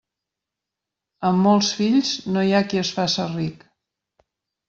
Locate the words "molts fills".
1.47-2.15